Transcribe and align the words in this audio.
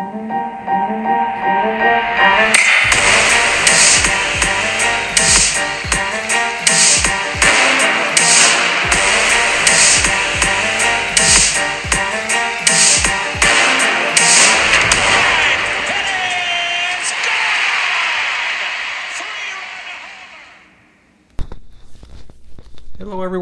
Hello, 0.00 0.49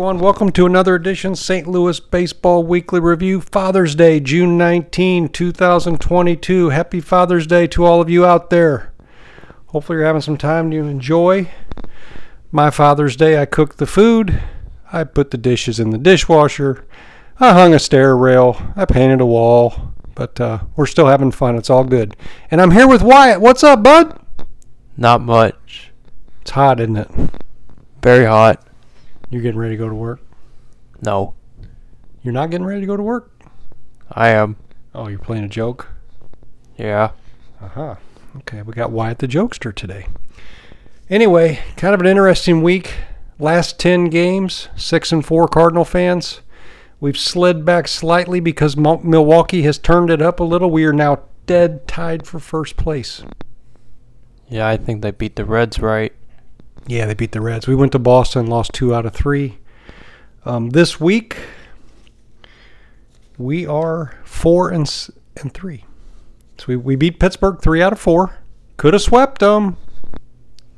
everyone. 0.09 0.25
Welcome 0.25 0.53
to 0.53 0.65
another 0.65 0.95
edition 0.95 1.37
St. 1.37 1.67
Louis 1.67 2.01
Baseball 2.01 2.63
Weekly 2.63 2.99
Review. 2.99 3.43
Father's 3.43 3.95
Day, 3.95 4.21
June 4.21 4.57
19, 4.57 5.29
2022. 5.29 6.71
Happy 6.71 6.99
Father's 6.99 7.47
Day 7.47 7.67
to 7.67 7.85
all 7.85 8.01
of 8.01 8.09
you 8.09 8.25
out 8.25 8.49
there. 8.49 8.95
Hopefully, 9.67 9.99
you're 9.99 10.07
having 10.07 10.23
some 10.23 10.39
time 10.39 10.71
to 10.71 10.79
enjoy. 10.79 11.51
My 12.51 12.71
Father's 12.71 13.17
Day, 13.17 13.39
I 13.39 13.45
cooked 13.45 13.77
the 13.77 13.87
food, 13.87 14.41
I 14.91 15.05
put 15.05 15.31
the 15.31 15.37
dishes 15.37 15.79
in 15.79 15.91
the 15.91 15.99
dishwasher, 15.99 16.87
I 17.39 17.53
hung 17.53 17.75
a 17.75 17.79
stair 17.79 18.17
rail, 18.17 18.73
I 18.77 18.87
painted 18.87 19.21
a 19.21 19.27
wall, 19.27 19.93
but 20.15 20.41
uh, 20.41 20.61
we're 20.75 20.87
still 20.87 21.09
having 21.09 21.33
fun. 21.33 21.57
It's 21.57 21.69
all 21.69 21.85
good. 21.85 22.17
And 22.51 22.63
I'm 22.63 22.71
here 22.71 22.89
with 22.89 23.03
Wyatt. 23.03 23.43
What's 23.43 23.63
up, 23.63 23.83
bud? 23.83 24.19
Not 24.97 25.21
much. 25.21 25.91
It's 26.41 26.53
hot, 26.53 26.81
isn't 26.81 26.97
it? 26.97 27.11
Very 28.03 28.25
hot. 28.25 28.68
You're 29.31 29.43
getting 29.43 29.59
ready 29.59 29.75
to 29.75 29.79
go 29.79 29.89
to 29.89 29.95
work? 29.95 30.21
No, 31.03 31.35
You're 32.23 32.33
not 32.35 32.51
getting 32.51 32.67
ready 32.67 32.81
to 32.81 32.87
go 32.87 32.97
to 32.97 33.03
work? 33.03 33.31
I 34.11 34.29
am. 34.31 34.57
Oh, 34.95 35.09
you're 35.09 35.19
playing 35.19 35.45
a 35.45 35.49
joke? 35.49 35.89
Yeah. 36.77 37.11
Uh 37.61 37.69
huh. 37.69 37.95
Okay, 38.39 38.63
we 38.63 38.73
got 38.73 38.91
Wyatt 38.91 39.19
the 39.19 39.29
Jokester 39.29 39.75
today. 39.75 40.07
Anyway, 41.11 41.61
kind 41.77 41.95
of 41.95 42.01
an 42.01 42.07
interesting 42.07 42.63
week. 42.63 42.95
Last 43.39 43.79
10 43.79 44.07
games, 44.07 44.69
6 44.77 45.13
and 45.13 45.25
4 45.25 45.47
Cardinal 45.49 45.85
fans. 45.85 46.41
We've 47.01 47.17
slid 47.17 47.65
back 47.65 47.87
slightly 47.87 48.41
because 48.41 48.77
Milwaukee 48.77 49.63
has 49.63 49.79
turned 49.79 50.11
it 50.11 50.21
up 50.21 50.41
a 50.41 50.45
little. 50.45 50.71
We 50.71 50.85
are 50.85 50.93
now 50.93 51.21
dead 51.47 51.87
tied 51.87 52.27
for 52.27 52.41
first 52.41 52.77
place. 52.77 53.23
Yeah, 54.49 54.67
I 54.67 54.77
think 54.77 55.03
they 55.03 55.13
beat 55.13 55.37
the 55.37 55.45
Reds 55.45 55.79
right. 55.79 56.13
Yeah, 56.89 57.05
they 57.05 57.15
beat 57.15 57.33
the 57.33 57.43
Reds. 57.43 57.69
We 57.69 57.75
went 57.75 57.93
to 57.93 57.99
Boston, 57.99 58.47
lost 58.47 58.73
two 58.73 58.95
out 58.95 59.05
of 59.05 59.13
three. 59.13 59.59
Um, 60.47 60.71
this 60.71 60.99
week, 60.99 61.37
we 63.37 63.67
are 63.67 64.19
four 64.25 64.71
and 64.71 64.91
and 65.37 65.53
three. 65.53 65.85
So 66.57 66.65
we, 66.69 66.77
we 66.77 66.97
beat 66.97 67.21
Pittsburgh 67.21 67.61
three 67.61 67.83
out 67.83 67.93
of 67.93 68.01
four. 68.01 68.39
Could 68.79 68.95
have 68.95 69.03
swept 69.03 69.41
them. 69.41 69.77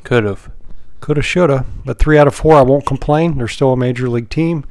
Could 0.02 0.24
have. 0.24 0.50
Coulda, 1.00 1.22
shoulda, 1.22 1.64
but 1.84 1.98
three 1.98 2.18
out 2.18 2.26
of 2.26 2.34
four, 2.34 2.56
I 2.56 2.62
won't 2.62 2.84
complain. 2.84 3.38
They're 3.38 3.48
still 3.48 3.72
a 3.72 3.76
major 3.76 4.08
league 4.08 4.28
team. 4.28 4.66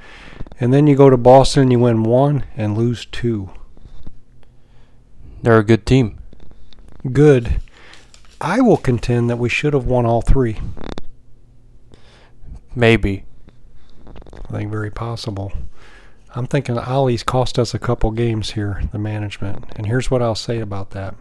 And 0.60 0.74
then 0.74 0.88
you 0.88 0.96
go 0.96 1.10
to 1.10 1.18
Boston, 1.18 1.72
you 1.72 1.80
win 1.80 2.04
one 2.04 2.44
and 2.56 2.78
lose 2.78 3.06
two. 3.06 3.50
They're 5.42 5.58
a 5.58 5.64
good 5.64 5.86
team. 5.86 6.20
Good. 7.12 7.62
I 8.42 8.62
will 8.62 8.78
contend 8.78 9.30
that 9.30 9.38
we 9.38 9.50
should 9.50 9.74
have 9.74 9.86
won 9.86 10.06
all 10.06 10.22
three. 10.22 10.60
Maybe. 12.76 13.26
I 14.50 14.58
think 14.58 14.72
very 14.72 14.92
possible. 14.92 15.52
I'm 16.36 16.46
thinking 16.46 16.78
Ollie's 16.78 17.24
cost 17.24 17.58
us 17.58 17.74
a 17.74 17.80
couple 17.80 18.12
games 18.12 18.52
here, 18.52 18.84
the 18.92 19.00
management. 19.00 19.66
And 19.76 19.88
here's 19.88 20.12
what 20.12 20.22
I'll 20.22 20.36
say 20.36 20.60
about 20.60 20.92
that. 20.92 21.16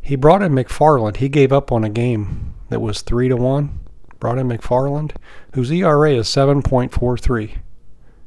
He 0.00 0.16
brought 0.16 0.42
in 0.42 0.52
McFarland. 0.52 1.16
He 1.16 1.28
gave 1.28 1.52
up 1.52 1.72
on 1.72 1.84
a 1.84 1.88
game 1.88 2.54
that 2.68 2.80
was 2.80 3.02
three 3.02 3.28
to 3.28 3.36
one. 3.36 3.80
Brought 4.20 4.38
in 4.38 4.48
McFarland, 4.48 5.16
whose 5.54 5.72
ERA 5.72 6.12
is 6.12 6.28
7.43. 6.28 7.58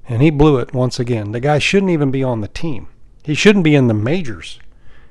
And 0.08 0.22
he 0.22 0.30
blew 0.30 0.58
it 0.58 0.74
once 0.74 1.00
again. 1.00 1.32
The 1.32 1.40
guy 1.40 1.58
shouldn't 1.60 1.92
even 1.92 2.12
be 2.12 2.22
on 2.22 2.42
the 2.42 2.50
team. 2.50 2.88
He 3.24 3.34
shouldn't 3.34 3.64
be 3.64 3.76
in 3.76 3.88
the 3.88 3.94
majors. 3.94 4.60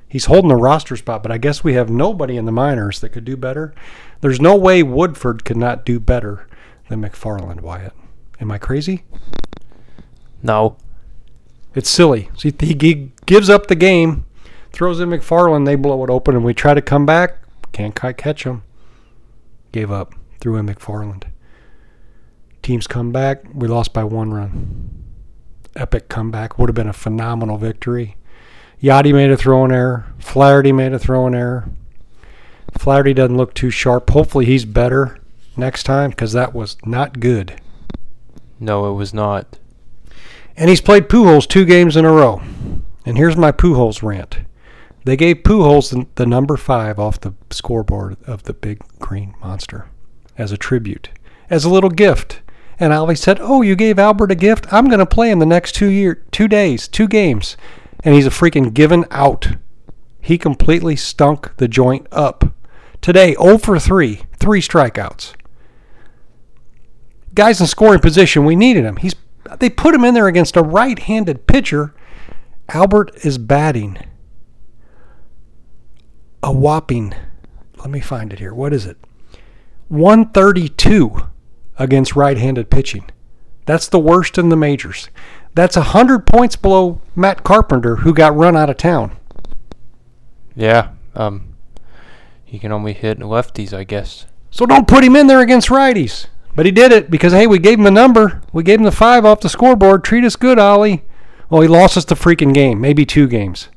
He's 0.07 0.25
holding 0.25 0.49
the 0.49 0.55
roster 0.55 0.95
spot, 0.95 1.23
but 1.23 1.31
I 1.31 1.39
guess 1.39 1.63
we 1.63 1.73
have 1.73 1.89
nobody 1.89 2.37
in 2.37 2.45
the 2.45 2.51
minors 2.51 2.99
that 2.99 3.09
could 3.09 3.25
do 3.25 3.35
better. 3.35 3.73
There's 4.21 4.39
no 4.39 4.55
way 4.55 4.83
Woodford 4.83 5.43
could 5.43 5.57
not 5.57 5.85
do 5.85 5.99
better 5.99 6.47
than 6.89 7.01
McFarland, 7.01 7.61
Wyatt. 7.61 7.93
Am 8.39 8.51
I 8.51 8.57
crazy? 8.57 9.03
No. 10.43 10.77
It's 11.73 11.89
silly. 11.89 12.29
See, 12.37 12.53
he 12.59 13.11
gives 13.25 13.49
up 13.49 13.67
the 13.67 13.75
game, 13.75 14.25
throws 14.71 14.99
in 14.99 15.09
McFarland, 15.09 15.65
they 15.65 15.75
blow 15.75 16.03
it 16.03 16.09
open, 16.09 16.35
and 16.35 16.45
we 16.45 16.53
try 16.53 16.73
to 16.73 16.81
come 16.81 17.05
back. 17.05 17.37
Can't 17.71 17.95
quite 17.99 18.17
catch 18.17 18.43
him. 18.43 18.63
Gave 19.71 19.91
up. 19.91 20.13
Threw 20.39 20.55
in 20.55 20.67
McFarland. 20.67 21.25
Teams 22.61 22.87
come 22.87 23.11
back. 23.11 23.43
We 23.53 23.67
lost 23.67 23.93
by 23.93 24.05
one 24.05 24.33
run. 24.33 25.03
Epic 25.75 26.07
comeback. 26.07 26.57
Would 26.57 26.69
have 26.69 26.75
been 26.75 26.87
a 26.87 26.93
phenomenal 26.93 27.57
victory. 27.57 28.15
Yadi 28.81 29.13
made 29.13 29.31
a 29.31 29.37
throwing 29.37 29.71
error. 29.71 30.05
Flaherty 30.19 30.71
made 30.71 30.93
a 30.93 30.99
throwing 30.99 31.35
error. 31.35 31.69
Flaherty 32.77 33.13
doesn't 33.13 33.35
look 33.35 33.53
too 33.53 33.69
sharp. 33.69 34.09
Hopefully 34.09 34.45
he's 34.45 34.63
better 34.63 35.19
next 35.57 35.83
time 35.83 36.11
because 36.11 36.33
that 36.33 36.53
was 36.53 36.77
not 36.85 37.19
good. 37.19 37.61
No, 38.59 38.89
it 38.89 38.95
was 38.95 39.13
not. 39.13 39.59
And 40.57 40.69
he's 40.69 40.81
played 40.81 41.09
Pujols 41.09 41.47
two 41.47 41.65
games 41.65 41.97
in 41.97 42.05
a 42.05 42.11
row. 42.11 42.41
And 43.05 43.17
here's 43.17 43.35
my 43.35 43.51
Pujols 43.51 44.01
rant. 44.01 44.39
They 45.03 45.15
gave 45.15 45.43
Pujols 45.43 45.91
the, 45.91 46.07
the 46.15 46.25
number 46.25 46.57
five 46.57 46.97
off 46.97 47.19
the 47.19 47.33
scoreboard 47.51 48.17
of 48.25 48.43
the 48.43 48.53
big 48.53 48.81
green 48.99 49.35
monster 49.39 49.87
as 50.37 50.51
a 50.51 50.57
tribute, 50.57 51.09
as 51.49 51.63
a 51.63 51.69
little 51.69 51.89
gift. 51.91 52.41
And 52.79 52.91
Ollie 52.91 53.15
said, 53.15 53.37
"Oh, 53.39 53.61
you 53.61 53.75
gave 53.75 53.99
Albert 53.99 54.31
a 54.31 54.35
gift? 54.35 54.71
I'm 54.73 54.87
going 54.87 54.99
to 54.99 55.05
play 55.05 55.29
him 55.29 55.39
the 55.39 55.45
next 55.45 55.75
two 55.75 55.89
year, 55.89 56.15
two 56.31 56.47
days, 56.47 56.87
two 56.87 57.07
games." 57.07 57.55
And 58.03 58.13
he's 58.13 58.27
a 58.27 58.31
freaking 58.31 58.73
given 58.73 59.05
out. 59.11 59.55
He 60.19 60.37
completely 60.37 60.95
stunk 60.95 61.55
the 61.57 61.67
joint 61.67 62.07
up. 62.11 62.53
Today, 62.99 63.35
0 63.35 63.59
for 63.59 63.79
3, 63.79 64.21
three 64.39 64.61
strikeouts. 64.61 65.33
Guys 67.35 67.61
in 67.61 67.67
scoring 67.67 67.99
position, 67.99 68.45
we 68.45 68.55
needed 68.55 68.85
him. 68.85 68.95
He's 68.97 69.13
they 69.59 69.69
put 69.69 69.93
him 69.93 70.03
in 70.03 70.15
there 70.15 70.27
against 70.27 70.57
a 70.57 70.63
right-handed 70.63 71.45
pitcher. 71.45 71.93
Albert 72.69 73.11
is 73.23 73.37
batting 73.37 73.99
a 76.41 76.51
whopping. 76.51 77.13
Let 77.77 77.91
me 77.91 77.99
find 77.99 78.33
it 78.33 78.39
here. 78.39 78.53
What 78.53 78.73
is 78.73 78.85
it? 78.85 78.97
132 79.89 81.27
against 81.77 82.15
right-handed 82.15 82.71
pitching. 82.71 83.05
That's 83.65 83.87
the 83.87 83.99
worst 83.99 84.37
in 84.37 84.49
the 84.49 84.55
majors. 84.55 85.09
That's 85.53 85.75
100 85.75 86.25
points 86.25 86.55
below 86.55 87.01
Matt 87.15 87.43
Carpenter 87.43 87.97
who 87.97 88.13
got 88.13 88.35
run 88.35 88.57
out 88.57 88.69
of 88.69 88.77
town. 88.77 89.17
Yeah. 90.55 90.89
Um. 91.13 91.55
He 92.43 92.59
can 92.59 92.71
only 92.71 92.93
hit 92.93 93.19
lefties, 93.19 93.73
I 93.73 93.83
guess. 93.83 94.27
So 94.49 94.65
don't 94.65 94.87
put 94.87 95.03
him 95.03 95.15
in 95.15 95.27
there 95.27 95.41
against 95.41 95.69
righties. 95.69 96.27
But 96.55 96.65
he 96.65 96.71
did 96.71 96.91
it 96.91 97.11
because 97.11 97.33
hey, 97.33 97.47
we 97.47 97.59
gave 97.59 97.79
him 97.79 97.85
a 97.85 97.91
number. 97.91 98.41
We 98.53 98.63
gave 98.63 98.79
him 98.79 98.85
the 98.85 98.91
five 98.91 99.25
off 99.25 99.41
the 99.41 99.49
scoreboard. 99.49 100.03
Treat 100.03 100.23
us 100.23 100.35
good, 100.35 100.57
Ollie. 100.57 101.03
Well, 101.49 101.61
he 101.61 101.67
lost 101.67 101.97
us 101.97 102.05
the 102.05 102.15
freaking 102.15 102.53
game, 102.53 102.81
maybe 102.81 103.05
two 103.05 103.27
games. 103.27 103.69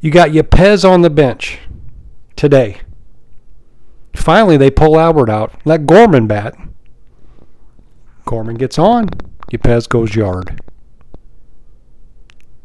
You 0.00 0.10
got 0.10 0.30
Yepez 0.30 0.88
on 0.88 1.02
the 1.02 1.10
bench 1.10 1.58
today. 2.36 2.80
Finally, 4.14 4.56
they 4.56 4.70
pull 4.70 4.98
Albert 4.98 5.28
out. 5.28 5.52
Let 5.64 5.86
Gorman 5.86 6.26
bat. 6.26 6.56
Gorman 8.24 8.56
gets 8.56 8.78
on. 8.78 9.08
Yepez 9.52 9.88
goes 9.88 10.14
yard. 10.14 10.60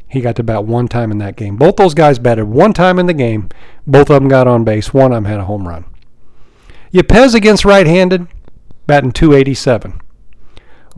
He 0.08 0.22
got 0.22 0.36
to 0.36 0.44
bat 0.44 0.66
one 0.66 0.88
time 0.88 1.10
in 1.10 1.18
that 1.18 1.36
game. 1.36 1.58
Both 1.58 1.78
those 1.78 1.96
guys 1.96 2.20
batted 2.20 2.46
one 2.46 2.74
time 2.74 3.00
in 3.00 3.08
the 3.08 3.14
game. 3.16 3.50
Both 3.88 4.12
of 4.12 4.22
them 4.22 4.28
got 4.28 4.48
on 4.48 4.64
base. 4.64 4.94
One 4.94 5.12
of 5.12 5.16
them 5.16 5.26
had 5.26 5.40
a 5.40 5.46
home 5.46 5.68
run. 5.68 5.86
Yepez 6.94 7.34
against 7.34 7.66
right-handed, 7.66 8.28
batting 8.88 9.12
287. 9.12 10.02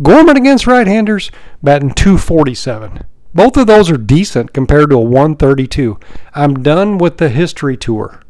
Gorman 0.01 0.37
against 0.37 0.67
right-handers, 0.67 1.31
batting 1.63 1.93
247. 1.93 3.05
Both 3.33 3.57
of 3.57 3.67
those 3.67 3.89
are 3.89 3.97
decent 3.97 4.53
compared 4.53 4.89
to 4.89 4.97
a 4.97 5.01
132. 5.01 5.99
I'm 6.33 6.63
done 6.63 6.97
with 6.97 7.17
the 7.17 7.29
history 7.29 7.77
tour. 7.77 8.21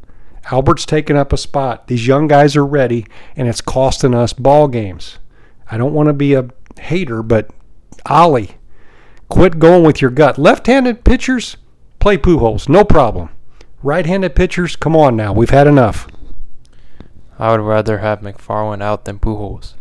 Albert's 0.50 0.86
taken 0.86 1.16
up 1.16 1.32
a 1.32 1.36
spot. 1.36 1.88
These 1.88 2.06
young 2.06 2.28
guys 2.28 2.56
are 2.56 2.66
ready, 2.66 3.06
and 3.34 3.48
it's 3.48 3.60
costing 3.60 4.14
us 4.14 4.32
ball 4.32 4.68
games. 4.68 5.18
I 5.70 5.76
don't 5.76 5.94
want 5.94 6.08
to 6.08 6.12
be 6.12 6.34
a 6.34 6.48
hater, 6.78 7.22
but 7.22 7.50
Ollie, 8.04 8.56
quit 9.28 9.58
going 9.58 9.84
with 9.84 10.00
your 10.00 10.10
gut. 10.10 10.38
Left-handed 10.38 11.04
pitchers, 11.04 11.56
play 11.98 12.16
Pujols, 12.16 12.68
no 12.68 12.84
problem. 12.84 13.30
Right-handed 13.82 14.36
pitchers, 14.36 14.76
come 14.76 14.94
on 14.94 15.16
now. 15.16 15.32
We've 15.32 15.50
had 15.50 15.66
enough. 15.66 16.06
I 17.38 17.50
would 17.50 17.60
rather 17.60 17.98
have 17.98 18.20
McFarland 18.20 18.82
out 18.82 19.04
than 19.04 19.18
Pujols. 19.18 19.74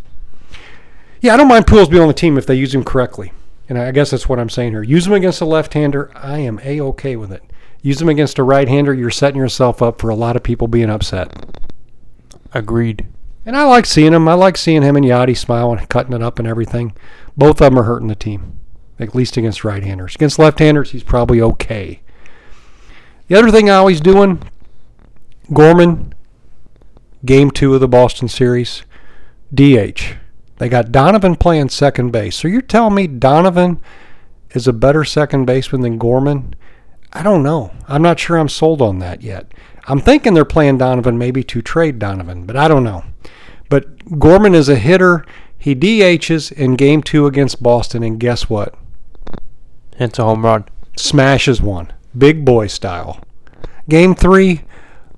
Yeah, 1.21 1.33
I 1.33 1.37
don't 1.37 1.47
mind 1.47 1.65
Pujols 1.65 1.89
being 1.89 2.01
on 2.01 2.07
the 2.07 2.13
team 2.13 2.37
if 2.37 2.45
they 2.45 2.55
use 2.55 2.75
him 2.75 2.83
correctly. 2.83 3.31
And 3.67 3.77
I 3.77 3.91
guess 3.91 4.11
that's 4.11 4.29
what 4.29 4.39
I'm 4.39 4.49
saying 4.49 4.73
here. 4.73 4.83
Use 4.83 5.07
him 5.07 5.13
against 5.13 5.41
a 5.41 5.45
left-hander. 5.45 6.11
I 6.15 6.39
am 6.39 6.59
a-okay 6.63 7.15
with 7.15 7.31
it. 7.31 7.43
Use 7.81 7.99
them 7.99 8.09
against 8.09 8.39
a 8.39 8.43
right-hander, 8.43 8.95
you're 8.95 9.11
setting 9.11 9.39
yourself 9.39 9.79
up 9.79 10.01
for 10.01 10.09
a 10.09 10.15
lot 10.15 10.35
of 10.35 10.41
people 10.41 10.67
being 10.67 10.89
upset. 10.89 11.31
Agreed. 12.51 13.05
And 13.45 13.55
I 13.55 13.63
like 13.65 13.85
seeing 13.85 14.13
him. 14.13 14.27
I 14.27 14.33
like 14.33 14.57
seeing 14.57 14.81
him 14.81 14.95
and 14.95 15.05
Yadi 15.05 15.37
smiling, 15.37 15.85
cutting 15.85 16.13
it 16.13 16.23
up 16.23 16.39
and 16.39 16.47
everything. 16.47 16.95
Both 17.37 17.61
of 17.61 17.71
them 17.71 17.77
are 17.77 17.83
hurting 17.83 18.07
the 18.07 18.15
team, 18.15 18.59
at 18.97 19.13
least 19.13 19.37
against 19.37 19.63
right-handers. 19.63 20.15
Against 20.15 20.39
left-handers, 20.39 20.91
he's 20.91 21.03
probably 21.03 21.41
okay. 21.41 22.01
The 23.27 23.35
other 23.35 23.51
thing 23.51 23.69
I 23.69 23.75
always 23.75 24.01
doing, 24.01 24.41
Gorman, 25.53 26.14
game 27.25 27.51
two 27.51 27.73
of 27.73 27.81
the 27.81 27.87
Boston 27.87 28.27
series, 28.27 28.83
DH. 29.53 30.15
They 30.57 30.69
got 30.69 30.91
Donovan 30.91 31.35
playing 31.35 31.69
second 31.69 32.11
base. 32.11 32.35
So 32.35 32.47
you're 32.47 32.61
telling 32.61 32.95
me 32.95 33.07
Donovan 33.07 33.81
is 34.51 34.67
a 34.67 34.73
better 34.73 35.03
second 35.03 35.45
baseman 35.45 35.81
than 35.81 35.97
Gorman? 35.97 36.55
I 37.11 37.23
don't 37.23 37.43
know. 37.43 37.71
I'm 37.87 38.01
not 38.01 38.19
sure 38.19 38.37
I'm 38.37 38.49
sold 38.49 38.81
on 38.81 38.99
that 38.99 39.21
yet. 39.21 39.51
I'm 39.87 39.99
thinking 39.99 40.33
they're 40.33 40.45
playing 40.45 40.77
Donovan 40.77 41.17
maybe 41.17 41.43
to 41.43 41.61
trade 41.61 41.99
Donovan, 41.99 42.45
but 42.45 42.55
I 42.55 42.67
don't 42.67 42.83
know. 42.83 43.03
But 43.69 44.19
Gorman 44.19 44.55
is 44.55 44.69
a 44.69 44.75
hitter. 44.75 45.25
He 45.57 45.75
DHs 45.75 46.51
in 46.51 46.75
game 46.75 47.03
two 47.03 47.25
against 47.25 47.63
Boston, 47.63 48.03
and 48.03 48.19
guess 48.19 48.49
what? 48.49 48.75
It's 49.97 50.19
a 50.19 50.23
home 50.23 50.45
run. 50.45 50.65
Smashes 50.97 51.61
one. 51.61 51.91
Big 52.17 52.45
boy 52.45 52.67
style. 52.67 53.19
Game 53.89 54.15
three, 54.15 54.61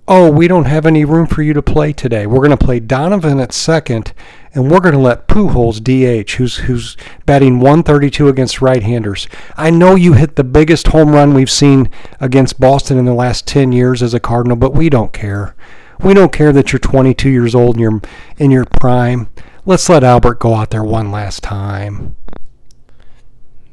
oh, 0.07 0.31
we 0.31 0.47
don't 0.47 0.65
have 0.65 0.85
any 0.85 1.03
room 1.03 1.27
for 1.27 1.41
you 1.41 1.53
to 1.53 1.61
play 1.61 1.91
today. 1.91 2.25
We're 2.25 2.37
going 2.37 2.57
to 2.57 2.65
play 2.65 2.79
Donovan 2.79 3.39
at 3.39 3.51
second, 3.51 4.13
and 4.53 4.71
we're 4.71 4.79
going 4.79 4.93
to 4.93 4.99
let 4.99 5.27
Pujols 5.27 5.81
DH, 5.83 6.31
who's 6.33 6.57
who's 6.57 6.95
batting 7.25 7.59
132 7.59 8.27
against 8.27 8.61
right-handers. 8.61 9.27
I 9.55 9.69
know 9.69 9.95
you 9.95 10.13
hit 10.13 10.35
the 10.35 10.43
biggest 10.43 10.87
home 10.87 11.09
run 11.09 11.33
we've 11.33 11.51
seen 11.51 11.89
against 12.19 12.59
Boston 12.59 12.97
in 12.97 13.05
the 13.05 13.13
last 13.13 13.47
10 13.47 13.71
years 13.71 14.01
as 14.01 14.13
a 14.13 14.19
Cardinal, 14.19 14.57
but 14.57 14.73
we 14.73 14.89
don't 14.89 15.13
care. 15.13 15.55
We 15.99 16.13
don't 16.13 16.31
care 16.31 16.53
that 16.53 16.71
you're 16.71 16.79
22 16.79 17.29
years 17.29 17.55
old 17.55 17.75
and 17.75 17.81
you're 17.81 18.01
in 18.37 18.51
your 18.51 18.65
prime. 18.65 19.29
Let's 19.65 19.89
let 19.89 20.03
Albert 20.03 20.39
go 20.39 20.53
out 20.53 20.69
there 20.69 20.83
one 20.83 21.11
last 21.11 21.43
time. 21.43 22.15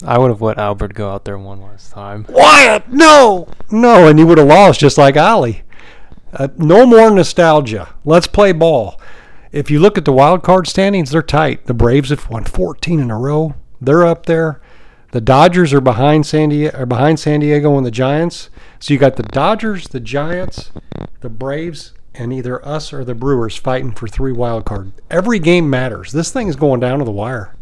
I 0.07 0.19
would 0.19 0.31
have 0.31 0.43
let 0.43 0.59
Albert 0.59 0.95
go 0.95 1.11
out 1.11 1.25
there 1.25 1.39
one 1.39 1.63
last 1.63 1.93
time. 1.93 2.27
Wyatt, 2.29 2.91
no, 2.91 3.49
no, 3.71 4.09
and 4.09 4.19
he 4.19 4.25
would 4.25 4.39
have 4.39 4.47
lost 4.47 4.81
just 4.81 4.99
like 4.99 5.17
Ollie. 5.17 5.63
Uh, 6.35 6.49
no 6.57 6.85
more 6.85 7.11
nostalgia. 7.11 7.95
Let's 8.05 8.27
play 8.27 8.53
ball. 8.53 9.01
If 9.53 9.71
you 9.71 9.79
look 9.79 9.97
at 9.97 10.05
the 10.05 10.13
wild 10.13 10.43
card 10.43 10.67
standings, 10.67 11.11
they're 11.11 11.23
tight. 11.23 11.67
The 11.67 11.75
Braves 11.75 12.11
have 12.11 12.29
won 12.29 12.45
14 12.45 12.99
in 12.99 13.11
a 13.11 13.19
row. 13.19 13.55
They're 13.81 14.05
up 14.05 14.27
there. 14.27 14.61
The 15.13 15.21
Dodgers 15.21 15.73
are 15.73 15.81
behind 15.81 16.27
San 16.27 16.49
Diego, 16.49 16.77
are 16.77 16.87
behind 16.87 17.21
San 17.21 17.39
Diego 17.39 17.77
and 17.77 17.87
the 17.87 17.93
Giants. 17.93 18.51
So 18.81 18.93
you 18.93 18.99
got 18.99 19.15
the 19.15 19.23
Dodgers, 19.23 19.87
the 19.87 20.01
Giants, 20.01 20.73
the 21.21 21.29
Braves, 21.29 21.93
and 22.15 22.33
either 22.33 22.67
us 22.67 22.93
or 22.93 23.05
the 23.05 23.15
Brewers 23.15 23.57
fighting 23.57 23.93
for 23.93 24.09
three 24.09 24.33
wild 24.33 24.65
card. 24.65 24.93
Every 25.11 25.39
game 25.39 25.71
matters. 25.71 26.11
This 26.11 26.33
thing 26.33 26.49
is 26.49 26.57
going 26.57 26.81
down 26.81 26.99
to 26.99 27.05
the 27.05 27.13
wire. 27.13 27.55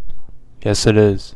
Yes, 0.63 0.87
it 0.87 0.97
is. 0.97 1.35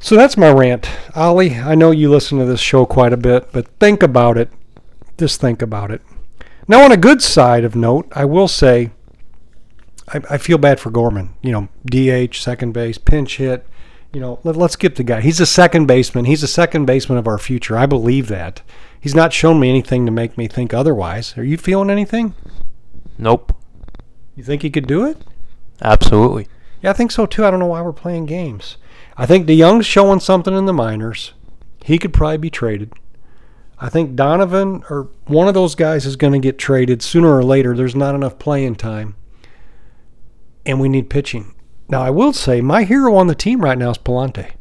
So 0.00 0.16
that's 0.16 0.38
my 0.38 0.50
rant. 0.50 0.88
Ollie, 1.14 1.56
I 1.56 1.74
know 1.74 1.90
you 1.90 2.10
listen 2.10 2.38
to 2.38 2.46
this 2.46 2.60
show 2.60 2.86
quite 2.86 3.12
a 3.12 3.18
bit, 3.18 3.52
but 3.52 3.68
think 3.78 4.02
about 4.02 4.38
it. 4.38 4.50
Just 5.18 5.38
think 5.38 5.60
about 5.60 5.90
it. 5.90 6.00
Now, 6.70 6.84
on 6.84 6.92
a 6.92 6.96
good 6.96 7.20
side 7.20 7.64
of 7.64 7.74
note, 7.74 8.06
I 8.12 8.24
will 8.24 8.46
say 8.46 8.92
I, 10.06 10.20
I 10.30 10.38
feel 10.38 10.56
bad 10.56 10.78
for 10.78 10.92
Gorman. 10.92 11.34
You 11.42 11.50
know, 11.50 11.68
DH, 11.84 12.36
second 12.36 12.74
base, 12.74 12.96
pinch 12.96 13.38
hit. 13.38 13.66
You 14.12 14.20
know, 14.20 14.38
let, 14.44 14.56
us 14.56 14.74
skip 14.74 14.94
the 14.94 15.02
guy. 15.02 15.20
He's 15.20 15.40
a 15.40 15.46
second 15.46 15.86
baseman. 15.86 16.26
He's 16.26 16.44
a 16.44 16.46
second 16.46 16.86
baseman 16.86 17.18
of 17.18 17.26
our 17.26 17.38
future. 17.38 17.76
I 17.76 17.86
believe 17.86 18.28
that. 18.28 18.62
He's 19.00 19.16
not 19.16 19.32
shown 19.32 19.58
me 19.58 19.68
anything 19.68 20.06
to 20.06 20.12
make 20.12 20.38
me 20.38 20.46
think 20.46 20.72
otherwise. 20.72 21.36
Are 21.36 21.42
you 21.42 21.56
feeling 21.56 21.90
anything? 21.90 22.34
Nope. 23.18 23.52
You 24.36 24.44
think 24.44 24.62
he 24.62 24.70
could 24.70 24.86
do 24.86 25.04
it? 25.04 25.18
Absolutely. 25.82 26.46
Yeah, 26.82 26.90
I 26.90 26.92
think 26.92 27.10
so 27.10 27.26
too. 27.26 27.44
I 27.44 27.50
don't 27.50 27.58
know 27.58 27.66
why 27.66 27.82
we're 27.82 27.92
playing 27.92 28.26
games. 28.26 28.76
I 29.16 29.26
think 29.26 29.48
DeJong's 29.48 29.86
showing 29.86 30.20
something 30.20 30.56
in 30.56 30.66
the 30.66 30.72
minors. 30.72 31.32
He 31.84 31.98
could 31.98 32.12
probably 32.12 32.38
be 32.38 32.50
traded. 32.50 32.92
I 33.80 33.88
think 33.88 34.14
Donovan 34.14 34.84
or 34.90 35.08
one 35.26 35.48
of 35.48 35.54
those 35.54 35.74
guys 35.74 36.04
is 36.04 36.16
going 36.16 36.34
to 36.34 36.38
get 36.38 36.58
traded 36.58 37.02
sooner 37.02 37.34
or 37.34 37.42
later. 37.42 37.74
There's 37.74 37.96
not 37.96 38.14
enough 38.14 38.38
playing 38.38 38.76
time. 38.76 39.16
And 40.66 40.78
we 40.78 40.88
need 40.88 41.08
pitching. 41.08 41.54
Now, 41.88 42.02
I 42.02 42.10
will 42.10 42.34
say 42.34 42.60
my 42.60 42.84
hero 42.84 43.16
on 43.16 43.26
the 43.26 43.34
team 43.34 43.62
right 43.62 43.78
now 43.78 43.90
is 43.90 43.98
Pallante. 43.98 44.52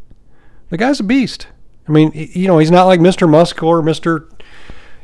The 0.69 0.77
guy's 0.77 1.01
a 1.01 1.03
beast. 1.03 1.47
I 1.87 1.91
mean, 1.91 2.11
you 2.13 2.47
know, 2.47 2.59
he's 2.59 2.71
not 2.71 2.85
like 2.85 3.01
Mr. 3.01 3.29
Musk 3.29 3.61
or 3.61 3.81
Mr. 3.81 4.29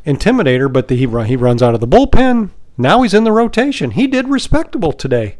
Intimidator, 0.06 0.72
but 0.72 0.88
the, 0.88 0.96
he, 0.96 1.06
run, 1.06 1.26
he 1.26 1.36
runs 1.36 1.62
out 1.62 1.74
of 1.74 1.82
the 1.82 1.88
bullpen. 1.88 2.52
Now 2.78 3.02
he's 3.02 3.14
in 3.14 3.26
the 3.26 3.32
rotation. 3.32 3.92
He 3.92 4.08
did 4.08 4.30
respectable 4.30 4.94
today. 4.94 5.36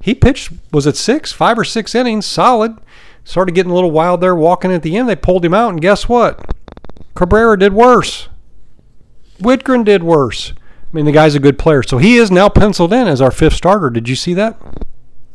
He 0.00 0.14
pitched, 0.14 0.52
was 0.72 0.86
it 0.86 0.96
six, 0.96 1.32
five 1.32 1.58
or 1.58 1.64
six 1.64 1.94
innings, 1.94 2.24
solid 2.24 2.78
started 3.26 3.56
getting 3.56 3.72
a 3.72 3.74
little 3.74 3.90
wild 3.90 4.20
there 4.20 4.34
walking 4.34 4.72
at 4.72 4.82
the 4.82 4.96
end. 4.96 5.08
They 5.08 5.16
pulled 5.16 5.44
him 5.44 5.52
out, 5.52 5.70
and 5.70 5.80
guess 5.80 6.08
what? 6.08 6.54
Cabrera 7.16 7.58
did 7.58 7.72
worse. 7.72 8.28
Wittgren 9.40 9.84
did 9.84 10.02
worse. 10.02 10.52
I 10.56 10.96
mean, 10.96 11.04
the 11.04 11.12
guy's 11.12 11.34
a 11.34 11.40
good 11.40 11.58
player. 11.58 11.82
So 11.82 11.98
he 11.98 12.16
is 12.16 12.30
now 12.30 12.48
penciled 12.48 12.92
in 12.92 13.08
as 13.08 13.20
our 13.20 13.30
fifth 13.30 13.54
starter. 13.54 13.90
Did 13.90 14.08
you 14.08 14.16
see 14.16 14.34
that? 14.34 14.58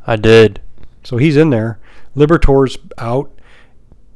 I 0.07 0.15
did. 0.15 0.61
So 1.03 1.17
he's 1.17 1.37
in 1.37 1.49
there. 1.49 1.79
Liberatore's 2.15 2.77
out. 2.97 3.31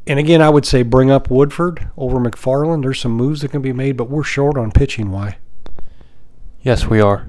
And 0.07 0.19
again, 0.19 0.41
I 0.41 0.49
would 0.49 0.65
say 0.65 0.83
bring 0.83 1.09
up 1.09 1.29
Woodford 1.29 1.89
over 1.97 2.17
McFarland. 2.17 2.83
There's 2.83 2.99
some 2.99 3.11
moves 3.11 3.41
that 3.41 3.51
can 3.51 3.61
be 3.61 3.73
made, 3.73 3.97
but 3.97 4.09
we're 4.09 4.23
short 4.23 4.57
on 4.57 4.71
pitching. 4.71 5.11
Why? 5.11 5.37
Yes, 6.61 6.87
we 6.87 7.01
are. 7.01 7.27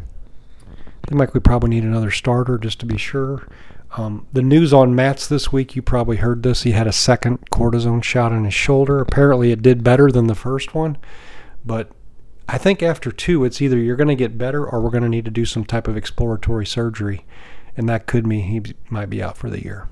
I 0.68 1.08
think 1.08 1.18
like 1.18 1.34
we 1.34 1.40
probably 1.40 1.70
need 1.70 1.84
another 1.84 2.10
starter 2.10 2.58
just 2.58 2.80
to 2.80 2.86
be 2.86 2.98
sure. 2.98 3.46
Um, 3.92 4.26
the 4.32 4.42
news 4.42 4.72
on 4.72 4.94
Matz 4.94 5.26
this 5.26 5.52
week, 5.52 5.74
you 5.74 5.82
probably 5.82 6.16
heard 6.16 6.42
this. 6.42 6.62
He 6.62 6.72
had 6.72 6.86
a 6.86 6.92
second 6.92 7.50
cortisone 7.50 8.02
shot 8.02 8.32
in 8.32 8.44
his 8.44 8.54
shoulder. 8.54 9.00
Apparently, 9.00 9.52
it 9.52 9.62
did 9.62 9.84
better 9.84 10.10
than 10.10 10.26
the 10.26 10.34
first 10.34 10.74
one. 10.74 10.98
But 11.64 11.90
I 12.48 12.58
think 12.58 12.82
after 12.82 13.10
two, 13.10 13.44
it's 13.44 13.62
either 13.62 13.78
you're 13.78 13.96
going 13.96 14.08
to 14.08 14.14
get 14.14 14.38
better 14.38 14.66
or 14.66 14.80
we're 14.80 14.90
going 14.90 15.02
to 15.02 15.08
need 15.08 15.24
to 15.24 15.30
do 15.30 15.44
some 15.44 15.64
type 15.64 15.88
of 15.88 15.96
exploratory 15.96 16.66
surgery. 16.66 17.24
And 17.76 17.88
that 17.88 18.06
could 18.06 18.26
mean 18.26 18.44
he 18.44 18.74
might 18.90 19.10
be 19.10 19.22
out 19.22 19.36
for 19.36 19.50
the 19.50 19.62
year. 19.62 19.88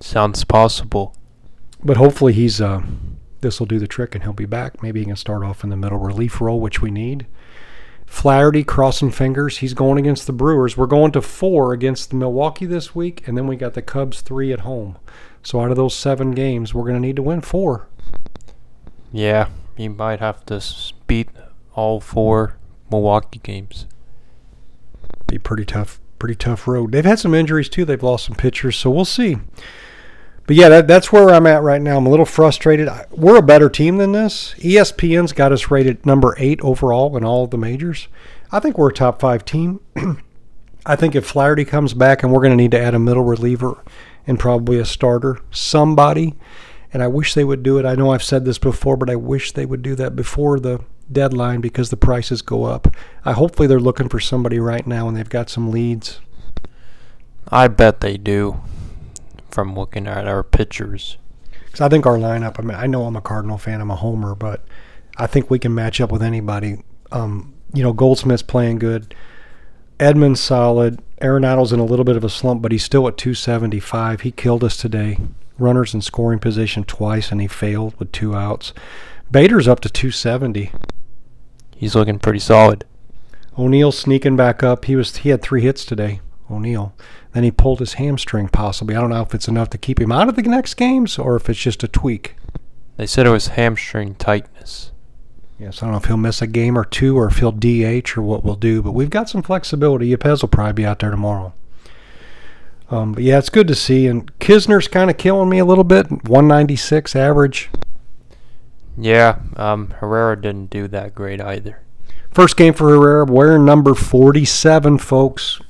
Sounds 0.00 0.44
possible. 0.44 1.16
But 1.82 1.96
hopefully, 1.96 2.32
he's. 2.32 2.60
Uh, 2.60 2.82
this 3.42 3.58
will 3.58 3.66
do 3.66 3.78
the 3.78 3.86
trick 3.86 4.14
and 4.14 4.24
he'll 4.24 4.32
be 4.32 4.46
back. 4.46 4.82
Maybe 4.82 5.00
he 5.00 5.06
can 5.06 5.16
start 5.16 5.44
off 5.44 5.62
in 5.62 5.70
the 5.70 5.76
middle 5.76 5.98
relief 5.98 6.40
role, 6.40 6.60
which 6.60 6.80
we 6.80 6.90
need. 6.90 7.26
Flaherty 8.12 8.62
crossing 8.62 9.10
fingers. 9.10 9.58
He's 9.58 9.72
going 9.72 9.98
against 9.98 10.26
the 10.26 10.34
Brewers. 10.34 10.76
We're 10.76 10.86
going 10.86 11.12
to 11.12 11.22
four 11.22 11.72
against 11.72 12.10
the 12.10 12.16
Milwaukee 12.16 12.66
this 12.66 12.94
week, 12.94 13.26
and 13.26 13.36
then 13.36 13.46
we 13.46 13.56
got 13.56 13.72
the 13.72 13.80
Cubs 13.82 14.20
three 14.20 14.52
at 14.52 14.60
home. 14.60 14.98
So 15.42 15.60
out 15.60 15.70
of 15.70 15.76
those 15.78 15.96
seven 15.96 16.32
games, 16.32 16.72
we're 16.72 16.82
going 16.82 16.94
to 16.94 17.00
need 17.00 17.16
to 17.16 17.22
win 17.22 17.40
four. 17.40 17.88
Yeah, 19.10 19.48
you 19.78 19.90
might 19.90 20.20
have 20.20 20.44
to 20.46 20.62
beat 21.06 21.30
all 21.74 22.00
four 22.00 22.58
Milwaukee 22.90 23.40
games. 23.42 23.86
Be 25.26 25.38
pretty 25.38 25.64
tough, 25.64 25.98
pretty 26.18 26.36
tough 26.36 26.68
road. 26.68 26.92
They've 26.92 27.04
had 27.04 27.18
some 27.18 27.34
injuries 27.34 27.70
too. 27.70 27.86
They've 27.86 28.02
lost 28.02 28.26
some 28.26 28.36
pitchers, 28.36 28.76
so 28.76 28.90
we'll 28.90 29.06
see 29.06 29.38
but 30.46 30.56
yeah, 30.56 30.68
that, 30.68 30.88
that's 30.88 31.12
where 31.12 31.30
I'm 31.30 31.46
at 31.46 31.62
right 31.62 31.80
now. 31.80 31.96
I'm 31.96 32.06
a 32.06 32.10
little 32.10 32.26
frustrated. 32.26 32.88
We're 33.10 33.36
a 33.36 33.42
better 33.42 33.68
team 33.68 33.98
than 33.98 34.12
this. 34.12 34.54
ESPN's 34.58 35.32
got 35.32 35.52
us 35.52 35.70
rated 35.70 36.04
number 36.04 36.34
eight 36.38 36.60
overall 36.62 37.16
in 37.16 37.24
all 37.24 37.46
the 37.46 37.58
majors. 37.58 38.08
I 38.50 38.58
think 38.58 38.76
we're 38.76 38.90
a 38.90 38.94
top 38.94 39.20
five 39.20 39.44
team. 39.44 39.80
I 40.86 40.96
think 40.96 41.14
if 41.14 41.24
Flaherty 41.24 41.64
comes 41.64 41.94
back, 41.94 42.22
and 42.22 42.32
we're 42.32 42.40
going 42.40 42.50
to 42.50 42.56
need 42.56 42.72
to 42.72 42.80
add 42.80 42.94
a 42.94 42.98
middle 42.98 43.22
reliever 43.22 43.82
and 44.26 44.38
probably 44.38 44.78
a 44.78 44.84
starter, 44.84 45.38
somebody. 45.52 46.34
And 46.92 47.02
I 47.02 47.06
wish 47.06 47.34
they 47.34 47.44
would 47.44 47.62
do 47.62 47.78
it. 47.78 47.86
I 47.86 47.94
know 47.94 48.10
I've 48.10 48.22
said 48.22 48.44
this 48.44 48.58
before, 48.58 48.96
but 48.96 49.08
I 49.08 49.16
wish 49.16 49.52
they 49.52 49.64
would 49.64 49.80
do 49.80 49.94
that 49.94 50.16
before 50.16 50.58
the 50.58 50.80
deadline 51.10 51.60
because 51.60 51.90
the 51.90 51.96
prices 51.96 52.42
go 52.42 52.64
up. 52.64 52.94
I 53.24 53.32
hopefully 53.32 53.68
they're 53.68 53.80
looking 53.80 54.08
for 54.08 54.20
somebody 54.20 54.58
right 54.58 54.86
now 54.86 55.06
and 55.06 55.16
they've 55.16 55.28
got 55.28 55.48
some 55.48 55.70
leads. 55.70 56.20
I 57.48 57.68
bet 57.68 58.00
they 58.00 58.16
do 58.16 58.60
from 59.52 59.74
looking 59.74 60.06
at 60.06 60.26
our 60.26 60.42
pitchers. 60.42 61.16
Because 61.64 61.80
I 61.80 61.88
think 61.88 62.06
our 62.06 62.16
lineup. 62.16 62.58
I 62.58 62.62
mean, 62.62 62.76
I 62.76 62.86
know 62.86 63.04
I'm 63.04 63.16
a 63.16 63.20
Cardinal 63.20 63.58
fan. 63.58 63.80
I'm 63.80 63.90
a 63.90 63.96
homer, 63.96 64.34
but 64.34 64.64
I 65.16 65.26
think 65.26 65.50
we 65.50 65.58
can 65.58 65.74
match 65.74 66.00
up 66.00 66.10
with 66.10 66.22
anybody. 66.22 66.82
Um, 67.10 67.54
you 67.72 67.82
know, 67.82 67.92
Goldschmidt's 67.92 68.42
playing 68.42 68.78
good. 68.78 69.14
Edman's 69.98 70.40
solid. 70.40 71.00
Arenado's 71.22 71.72
in 71.72 71.80
a 71.80 71.84
little 71.84 72.04
bit 72.04 72.16
of 72.16 72.24
a 72.24 72.28
slump, 72.28 72.60
but 72.60 72.72
he's 72.72 72.84
still 72.84 73.06
at 73.06 73.16
275. 73.16 74.22
He 74.22 74.32
killed 74.32 74.64
us 74.64 74.76
today. 74.76 75.18
Runners 75.58 75.94
in 75.94 76.00
scoring 76.00 76.40
position 76.40 76.84
twice, 76.84 77.30
and 77.30 77.40
he 77.40 77.46
failed 77.46 77.94
with 77.98 78.10
two 78.10 78.34
outs. 78.34 78.72
Bader's 79.30 79.68
up 79.68 79.80
to 79.80 79.88
270. 79.88 80.72
He's 81.76 81.94
looking 81.94 82.18
pretty 82.18 82.38
solid. 82.38 82.84
O'Neill 83.58 83.92
sneaking 83.92 84.36
back 84.36 84.62
up. 84.62 84.86
He 84.86 84.96
was 84.96 85.16
he 85.18 85.28
had 85.28 85.42
three 85.42 85.62
hits 85.62 85.84
today. 85.84 86.20
O'Neill. 86.52 86.94
Then 87.32 87.44
he 87.44 87.50
pulled 87.50 87.80
his 87.80 87.94
hamstring, 87.94 88.48
possibly. 88.48 88.94
I 88.94 89.00
don't 89.00 89.10
know 89.10 89.22
if 89.22 89.34
it's 89.34 89.48
enough 89.48 89.70
to 89.70 89.78
keep 89.78 90.00
him 90.00 90.12
out 90.12 90.28
of 90.28 90.36
the 90.36 90.42
next 90.42 90.74
games 90.74 91.18
or 91.18 91.36
if 91.36 91.48
it's 91.48 91.58
just 91.58 91.82
a 91.82 91.88
tweak. 91.88 92.36
They 92.96 93.06
said 93.06 93.26
it 93.26 93.30
was 93.30 93.48
hamstring 93.48 94.14
tightness. 94.16 94.92
Yes, 95.58 95.82
I 95.82 95.86
don't 95.86 95.92
know 95.92 95.98
if 95.98 96.06
he'll 96.06 96.16
miss 96.16 96.42
a 96.42 96.46
game 96.46 96.76
or 96.76 96.84
two 96.84 97.16
or 97.16 97.28
if 97.28 97.38
he'll 97.38 97.52
DH 97.52 98.16
or 98.16 98.22
what 98.22 98.44
we'll 98.44 98.56
do, 98.56 98.82
but 98.82 98.92
we've 98.92 99.10
got 99.10 99.28
some 99.28 99.42
flexibility. 99.42 100.14
Yepez 100.14 100.42
will 100.42 100.48
probably 100.48 100.72
be 100.72 100.86
out 100.86 100.98
there 100.98 101.10
tomorrow. 101.10 101.52
Um, 102.90 103.12
but 103.12 103.22
yeah, 103.22 103.38
it's 103.38 103.48
good 103.48 103.68
to 103.68 103.74
see. 103.74 104.06
And 104.06 104.30
Knizner's 104.38 104.88
kind 104.88 105.08
of 105.08 105.16
killing 105.16 105.48
me 105.48 105.58
a 105.58 105.64
little 105.64 105.84
bit. 105.84 106.10
196 106.10 107.16
average. 107.16 107.70
Yeah, 108.98 109.38
um, 109.56 109.90
Herrera 110.00 110.40
didn't 110.40 110.68
do 110.70 110.88
that 110.88 111.14
great 111.14 111.40
either. 111.40 111.80
First 112.30 112.56
game 112.56 112.74
for 112.74 112.88
Herrera, 112.88 113.24
wearing 113.24 113.64
number 113.64 113.94
47, 113.94 114.98
folks. 114.98 115.60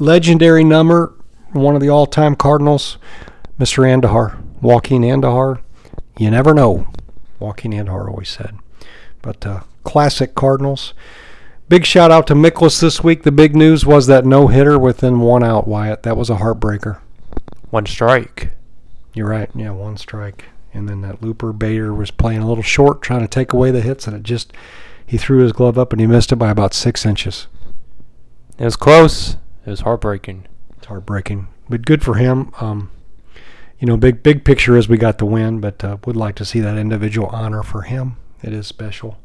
Legendary 0.00 0.64
number, 0.64 1.12
one 1.52 1.74
of 1.74 1.82
the 1.82 1.90
all 1.90 2.06
time 2.06 2.34
Cardinals, 2.34 2.96
Mr. 3.58 3.84
Andujar, 3.84 4.42
Joaquin 4.62 5.02
Andujar. 5.02 5.60
You 6.18 6.30
never 6.30 6.54
know, 6.54 6.88
Joaquin 7.38 7.72
Andujar 7.72 8.08
always 8.08 8.30
said. 8.30 8.56
But 9.20 9.46
uh, 9.46 9.60
classic 9.84 10.34
Cardinals. 10.34 10.94
Big 11.68 11.84
shout 11.84 12.10
out 12.10 12.26
to 12.28 12.34
Mikolas 12.34 12.80
this 12.80 13.04
week. 13.04 13.24
The 13.24 13.30
big 13.30 13.54
news 13.54 13.84
was 13.84 14.06
that 14.06 14.24
no 14.24 14.46
hitter 14.46 14.78
within 14.78 15.20
one 15.20 15.44
out, 15.44 15.68
Wyatt. 15.68 16.02
That 16.02 16.16
was 16.16 16.30
a 16.30 16.36
heartbreaker. 16.36 17.00
One 17.68 17.84
strike. 17.84 18.52
You're 19.12 19.28
right. 19.28 19.50
Yeah, 19.54 19.72
one 19.72 19.98
strike. 19.98 20.46
And 20.72 20.88
then 20.88 21.02
that 21.02 21.22
looper 21.22 21.52
Bader 21.52 21.92
was 21.92 22.10
playing 22.10 22.40
a 22.40 22.48
little 22.48 22.62
short, 22.62 23.02
trying 23.02 23.20
to 23.20 23.28
take 23.28 23.52
away 23.52 23.70
the 23.70 23.82
hits, 23.82 24.06
and 24.06 24.16
it 24.16 24.22
just 24.22 24.54
he 25.04 25.18
threw 25.18 25.42
his 25.42 25.52
glove 25.52 25.78
up 25.78 25.92
and 25.92 26.00
he 26.00 26.06
missed 26.06 26.32
it 26.32 26.36
by 26.36 26.50
about 26.50 26.72
six 26.72 27.04
inches. 27.04 27.48
It 28.56 28.64
was 28.64 28.76
close. 28.76 29.36
It 29.70 29.78
was 29.78 29.80
heartbreaking. 29.82 30.48
It's 30.78 30.88
heartbreaking, 30.88 31.46
but 31.68 31.86
good 31.86 32.02
for 32.02 32.16
him. 32.16 32.52
Um, 32.60 32.90
you 33.78 33.86
know, 33.86 33.96
big 33.96 34.20
big 34.20 34.44
picture 34.44 34.76
is 34.76 34.88
we 34.88 34.96
got 34.96 35.18
the 35.18 35.26
win, 35.26 35.60
but 35.60 35.84
uh, 35.84 35.98
would 36.04 36.16
like 36.16 36.34
to 36.36 36.44
see 36.44 36.58
that 36.58 36.76
individual 36.76 37.28
honor 37.28 37.62
for 37.62 37.82
him. 37.82 38.16
It 38.42 38.52
is 38.52 38.66
special. 38.66 39.20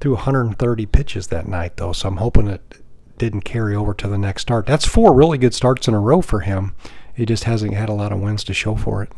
Threw 0.00 0.14
130 0.14 0.86
pitches 0.86 1.26
that 1.26 1.46
night, 1.46 1.76
though, 1.76 1.92
so 1.92 2.08
I'm 2.08 2.16
hoping 2.16 2.48
it 2.48 2.78
didn't 3.18 3.42
carry 3.42 3.76
over 3.76 3.92
to 3.92 4.08
the 4.08 4.16
next 4.16 4.40
start. 4.40 4.64
That's 4.64 4.86
four 4.86 5.12
really 5.12 5.36
good 5.36 5.52
starts 5.52 5.86
in 5.86 5.92
a 5.92 6.00
row 6.00 6.22
for 6.22 6.40
him. 6.40 6.74
He 7.14 7.26
just 7.26 7.44
hasn't 7.44 7.74
had 7.74 7.90
a 7.90 7.92
lot 7.92 8.10
of 8.10 8.20
wins 8.20 8.44
to 8.44 8.54
show 8.54 8.74
for 8.74 9.02
it. 9.02 9.12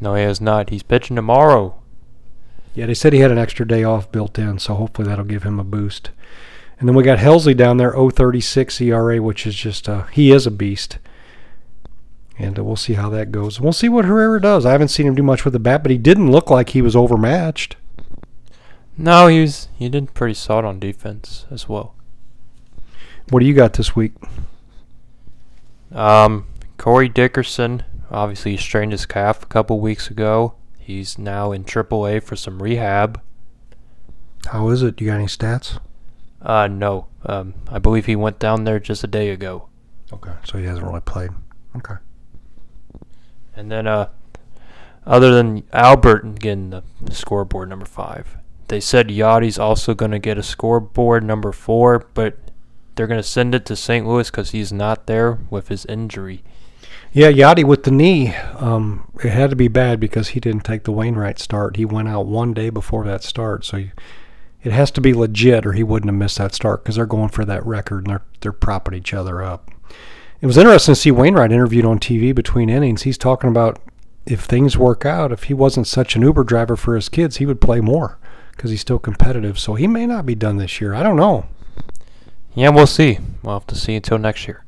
No, 0.00 0.14
he 0.14 0.22
has 0.22 0.40
not. 0.40 0.70
He's 0.70 0.84
pitching 0.84 1.16
tomorrow. 1.16 1.82
Yeah, 2.76 2.86
they 2.86 2.94
said 2.94 3.12
he 3.12 3.18
had 3.18 3.32
an 3.32 3.38
extra 3.38 3.66
day 3.66 3.82
off 3.82 4.12
built 4.12 4.38
in, 4.38 4.60
so 4.60 4.76
hopefully 4.76 5.08
that'll 5.08 5.24
give 5.24 5.42
him 5.42 5.58
a 5.58 5.64
boost. 5.64 6.10
And 6.78 6.88
then 6.88 6.96
we 6.96 7.04
got 7.04 7.18
Helsley 7.18 7.56
down 7.56 7.76
there, 7.76 7.92
036 7.92 8.80
ERA, 8.80 9.22
which 9.22 9.46
is 9.46 9.54
just, 9.54 9.88
uh, 9.88 10.04
he 10.04 10.30
is 10.30 10.46
a 10.46 10.50
beast. 10.50 10.98
And 12.38 12.58
uh, 12.58 12.64
we'll 12.64 12.76
see 12.76 12.94
how 12.94 13.08
that 13.10 13.30
goes. 13.30 13.60
We'll 13.60 13.72
see 13.72 13.88
what 13.88 14.04
Herrera 14.04 14.40
does. 14.40 14.66
I 14.66 14.72
haven't 14.72 14.88
seen 14.88 15.06
him 15.06 15.14
do 15.14 15.22
much 15.22 15.44
with 15.44 15.52
the 15.52 15.60
bat, 15.60 15.82
but 15.82 15.92
he 15.92 15.98
didn't 15.98 16.32
look 16.32 16.50
like 16.50 16.70
he 16.70 16.82
was 16.82 16.96
overmatched. 16.96 17.76
No, 18.98 19.28
he 19.28 19.40
was. 19.40 19.68
He 19.76 19.88
did 19.88 20.14
pretty 20.14 20.34
solid 20.34 20.64
on 20.64 20.80
defense 20.80 21.46
as 21.50 21.68
well. 21.68 21.94
What 23.30 23.40
do 23.40 23.46
you 23.46 23.54
got 23.54 23.74
this 23.74 23.94
week? 23.94 24.12
Um, 25.92 26.46
Corey 26.76 27.08
Dickerson 27.08 27.84
obviously 28.14 28.52
he 28.52 28.56
strained 28.56 28.92
his 28.92 29.06
calf 29.06 29.42
a 29.42 29.46
couple 29.46 29.80
weeks 29.80 30.08
ago. 30.08 30.54
He's 30.78 31.18
now 31.18 31.52
in 31.52 31.64
AAA 31.64 32.22
for 32.22 32.36
some 32.36 32.62
rehab. 32.62 33.20
How 34.46 34.68
is 34.68 34.82
it? 34.82 34.96
Do 34.96 35.04
you 35.04 35.10
got 35.10 35.16
any 35.16 35.26
stats? 35.26 35.78
Uh, 36.44 36.68
no. 36.68 37.06
Um, 37.24 37.54
I 37.68 37.78
believe 37.78 38.06
he 38.06 38.16
went 38.16 38.38
down 38.38 38.64
there 38.64 38.78
just 38.78 39.02
a 39.02 39.08
day 39.08 39.30
ago. 39.30 39.68
Okay, 40.12 40.32
so 40.44 40.58
he 40.58 40.66
hasn't 40.66 40.86
really 40.86 41.00
played. 41.00 41.30
Okay. 41.76 41.94
And 43.56 43.72
then, 43.72 43.86
uh, 43.86 44.10
other 45.06 45.34
than 45.34 45.64
Albert 45.72 46.38
getting 46.38 46.70
the 46.70 46.82
scoreboard 47.10 47.68
number 47.68 47.86
five, 47.86 48.36
they 48.68 48.80
said 48.80 49.08
Yadi's 49.08 49.58
also 49.58 49.94
going 49.94 50.10
to 50.10 50.18
get 50.18 50.38
a 50.38 50.42
scoreboard 50.42 51.24
number 51.24 51.52
four, 51.52 52.06
but 52.14 52.38
they're 52.94 53.06
going 53.06 53.20
to 53.20 53.26
send 53.26 53.54
it 53.54 53.66
to 53.66 53.76
St. 53.76 54.06
Louis 54.06 54.30
because 54.30 54.50
he's 54.50 54.72
not 54.72 55.06
there 55.06 55.38
with 55.50 55.68
his 55.68 55.86
injury. 55.86 56.42
Yeah, 57.12 57.30
Yadi 57.30 57.64
with 57.64 57.84
the 57.84 57.90
knee. 57.90 58.34
Um, 58.58 59.08
it 59.22 59.30
had 59.30 59.50
to 59.50 59.56
be 59.56 59.68
bad 59.68 60.00
because 60.00 60.28
he 60.28 60.40
didn't 60.40 60.64
take 60.64 60.84
the 60.84 60.92
Wainwright 60.92 61.38
start. 61.38 61.76
He 61.76 61.84
went 61.84 62.08
out 62.08 62.26
one 62.26 62.54
day 62.54 62.70
before 62.70 63.04
that 63.04 63.22
start, 63.22 63.64
so 63.64 63.76
you, 63.76 63.90
it 64.64 64.72
has 64.72 64.90
to 64.92 65.00
be 65.00 65.14
legit, 65.14 65.66
or 65.66 65.72
he 65.72 65.82
wouldn't 65.82 66.10
have 66.10 66.18
missed 66.18 66.38
that 66.38 66.54
start 66.54 66.82
because 66.82 66.96
they're 66.96 67.06
going 67.06 67.28
for 67.28 67.44
that 67.44 67.64
record 67.64 68.04
and 68.04 68.06
they're 68.06 68.24
they're 68.40 68.52
propping 68.52 68.94
each 68.94 69.14
other 69.14 69.42
up. 69.42 69.70
It 70.40 70.46
was 70.46 70.58
interesting 70.58 70.94
to 70.94 71.00
see 71.00 71.10
Wainwright 71.10 71.52
interviewed 71.52 71.84
on 71.84 71.98
TV 71.98 72.34
between 72.34 72.68
innings. 72.68 73.02
He's 73.02 73.18
talking 73.18 73.50
about 73.50 73.80
if 74.26 74.40
things 74.40 74.76
work 74.76 75.04
out, 75.04 75.32
if 75.32 75.44
he 75.44 75.54
wasn't 75.54 75.86
such 75.86 76.16
an 76.16 76.22
Uber 76.22 76.44
driver 76.44 76.76
for 76.76 76.96
his 76.96 77.08
kids, 77.08 77.36
he 77.36 77.46
would 77.46 77.60
play 77.60 77.80
more 77.80 78.18
because 78.52 78.70
he's 78.70 78.80
still 78.80 78.98
competitive. 78.98 79.58
So 79.58 79.74
he 79.74 79.86
may 79.86 80.06
not 80.06 80.26
be 80.26 80.34
done 80.34 80.56
this 80.56 80.80
year. 80.80 80.94
I 80.94 81.02
don't 81.02 81.16
know. 81.16 81.46
Yeah, 82.54 82.70
we'll 82.70 82.86
see. 82.86 83.18
We'll 83.42 83.54
have 83.54 83.66
to 83.68 83.74
see 83.74 83.94
until 83.94 84.18
next 84.18 84.46
year. 84.46 84.64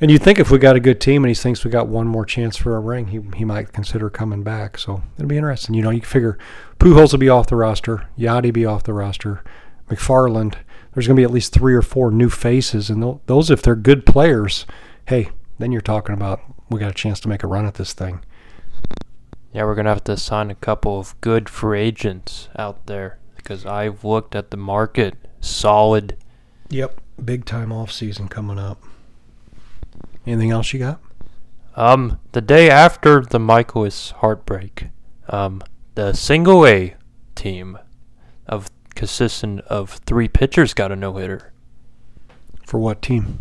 And 0.00 0.10
you'd 0.10 0.22
think 0.22 0.40
if 0.40 0.50
we 0.50 0.58
got 0.58 0.74
a 0.74 0.80
good 0.80 1.00
team 1.00 1.22
and 1.22 1.28
he 1.28 1.34
thinks 1.34 1.64
we 1.64 1.70
got 1.70 1.86
one 1.86 2.08
more 2.08 2.26
chance 2.26 2.56
for 2.56 2.76
a 2.76 2.80
ring, 2.80 3.06
he, 3.06 3.20
he 3.36 3.44
might 3.44 3.72
consider 3.72 4.10
coming 4.10 4.42
back. 4.42 4.76
So 4.76 5.02
it'll 5.16 5.28
be 5.28 5.36
interesting. 5.36 5.76
You 5.76 5.82
know, 5.82 5.90
you 5.90 6.00
figure 6.00 6.38
Pujols 6.82 7.12
will 7.12 7.20
be 7.20 7.28
off 7.28 7.46
the 7.46 7.54
roster, 7.54 8.08
Yadi 8.18 8.52
be 8.52 8.66
off 8.66 8.82
the 8.82 8.92
roster, 8.92 9.44
McFarland. 9.88 10.56
There's 10.92 11.06
going 11.06 11.14
to 11.14 11.20
be 11.20 11.22
at 11.22 11.30
least 11.30 11.52
three 11.52 11.74
or 11.74 11.80
four 11.80 12.10
new 12.10 12.28
faces, 12.28 12.90
and 12.90 13.20
those, 13.26 13.52
if 13.52 13.62
they're 13.62 13.76
good 13.76 14.04
players, 14.04 14.66
hey, 15.06 15.30
then 15.60 15.70
you're 15.70 15.80
talking 15.80 16.12
about 16.12 16.40
we 16.68 16.80
got 16.80 16.90
a 16.90 16.94
chance 16.94 17.20
to 17.20 17.28
make 17.28 17.44
a 17.44 17.46
run 17.46 17.66
at 17.66 17.74
this 17.74 17.92
thing. 17.92 18.24
Yeah, 19.52 19.62
we're 19.62 19.76
going 19.76 19.84
to 19.84 19.92
have 19.92 20.02
to 20.02 20.16
sign 20.16 20.50
a 20.50 20.56
couple 20.56 20.98
of 20.98 21.14
good 21.20 21.48
free 21.48 21.80
agents 21.80 22.48
out 22.58 22.86
there 22.86 23.20
because 23.36 23.64
I've 23.64 24.02
looked 24.02 24.34
at 24.34 24.50
the 24.50 24.56
market 24.56 25.14
solid. 25.40 26.16
Yep, 26.70 27.00
big 27.24 27.44
time 27.44 27.70
off 27.70 27.92
season 27.92 28.26
coming 28.26 28.58
up. 28.58 28.82
Anything 30.26 30.50
else 30.50 30.72
you 30.72 30.80
got? 30.80 31.00
Um, 31.76 32.18
the 32.32 32.40
day 32.40 32.68
after 32.68 33.20
the 33.20 33.38
Mikolas 33.38 34.10
heartbreak, 34.14 34.88
um, 35.28 35.62
the 35.94 36.12
single 36.12 36.66
A 36.66 36.94
team 37.34 37.78
of 38.46 38.70
consistent 38.94 39.60
of 39.62 39.90
three 40.06 40.28
pitchers 40.28 40.74
got 40.74 40.92
a 40.92 40.96
no 40.96 41.16
hitter. 41.16 41.52
For 42.66 42.78
what 42.78 43.02
team? 43.02 43.40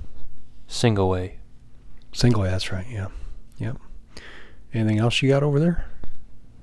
Single 0.67 1.15
A. 1.15 1.37
Single 2.13 2.43
A, 2.43 2.49
that's 2.49 2.71
right, 2.71 2.85
yeah. 2.89 3.07
Yep. 3.57 3.77
Anything 4.73 4.99
else 4.99 5.21
you 5.21 5.29
got 5.29 5.43
over 5.43 5.59
there? 5.59 5.85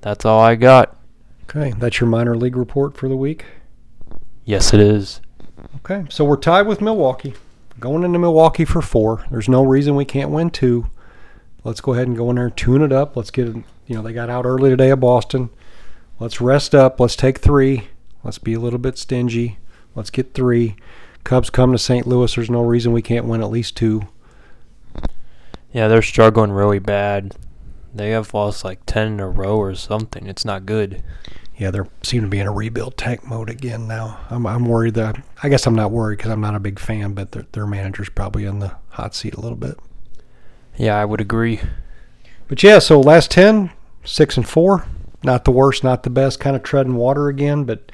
That's 0.01 0.25
all 0.25 0.39
I 0.39 0.55
got. 0.55 0.97
Okay, 1.43 1.73
that's 1.77 1.99
your 1.99 2.09
minor 2.09 2.35
league 2.35 2.55
report 2.55 2.95
for 2.95 3.09
the 3.09 3.17
week? 3.17 3.45
Yes, 4.45 4.73
it 4.73 4.79
is. 4.79 5.21
Okay, 5.77 6.05
so 6.09 6.23
we're 6.23 6.37
tied 6.37 6.67
with 6.67 6.81
Milwaukee. 6.81 7.33
Going 7.79 8.03
into 8.03 8.19
Milwaukee 8.19 8.65
for 8.65 8.81
four. 8.81 9.25
There's 9.31 9.49
no 9.49 9.63
reason 9.63 9.95
we 9.95 10.05
can't 10.05 10.31
win 10.31 10.49
two. 10.49 10.87
Let's 11.63 11.81
go 11.81 11.93
ahead 11.93 12.07
and 12.07 12.17
go 12.17 12.29
in 12.29 12.35
there 12.35 12.47
and 12.47 12.57
tune 12.57 12.81
it 12.81 12.91
up. 12.91 13.15
Let's 13.15 13.31
get 13.31 13.47
it. 13.47 13.55
You 13.87 13.95
know, 13.95 14.01
they 14.01 14.13
got 14.13 14.29
out 14.29 14.45
early 14.45 14.69
today 14.69 14.91
at 14.91 14.99
Boston. 14.99 15.49
Let's 16.19 16.41
rest 16.41 16.75
up. 16.75 16.99
Let's 16.99 17.15
take 17.15 17.37
three. 17.37 17.87
Let's 18.23 18.39
be 18.39 18.53
a 18.53 18.59
little 18.59 18.79
bit 18.79 18.97
stingy. 18.97 19.57
Let's 19.95 20.09
get 20.09 20.33
three. 20.33 20.75
Cubs 21.23 21.49
come 21.49 21.71
to 21.71 21.77
St. 21.77 22.05
Louis. 22.05 22.33
There's 22.33 22.49
no 22.49 22.61
reason 22.61 22.91
we 22.91 23.01
can't 23.01 23.25
win 23.25 23.41
at 23.41 23.49
least 23.49 23.77
two. 23.77 24.03
Yeah, 25.71 25.87
they're 25.87 26.01
struggling 26.01 26.51
really 26.51 26.79
bad. 26.79 27.35
They 27.93 28.09
have 28.09 28.33
lost 28.33 28.65
like 28.65 28.85
10 28.85 29.07
in 29.07 29.19
a 29.19 29.29
row 29.29 29.57
or 29.57 29.73
something. 29.75 30.27
It's 30.27 30.45
not 30.45 30.65
good. 30.65 31.03
Yeah, 31.57 31.71
they 31.71 31.79
seem 32.03 32.21
to 32.21 32.27
be 32.27 32.39
in 32.39 32.47
a 32.47 32.51
rebuild 32.51 32.97
tank 32.97 33.25
mode 33.25 33.49
again 33.49 33.87
now. 33.87 34.19
I'm, 34.29 34.45
I'm 34.45 34.65
worried 34.65 34.93
that, 34.95 35.21
I 35.43 35.49
guess 35.49 35.67
I'm 35.67 35.75
not 35.75 35.91
worried 35.91 36.17
because 36.17 36.31
I'm 36.31 36.41
not 36.41 36.55
a 36.55 36.59
big 36.59 36.79
fan, 36.79 37.13
but 37.13 37.31
their, 37.31 37.45
their 37.51 37.67
manager's 37.67 38.09
probably 38.09 38.45
in 38.45 38.59
the 38.59 38.75
hot 38.89 39.13
seat 39.15 39.35
a 39.35 39.41
little 39.41 39.57
bit. 39.57 39.77
Yeah, 40.77 40.95
I 40.95 41.05
would 41.05 41.19
agree. 41.19 41.59
But 42.47 42.63
yeah, 42.63 42.79
so 42.79 42.99
last 42.99 43.31
10, 43.31 43.71
6 44.05 44.37
and 44.37 44.47
4. 44.47 44.85
Not 45.23 45.45
the 45.45 45.51
worst, 45.51 45.83
not 45.83 46.03
the 46.03 46.09
best. 46.09 46.39
Kind 46.39 46.55
of 46.55 46.63
treading 46.63 46.95
water 46.95 47.27
again, 47.27 47.65
but 47.65 47.91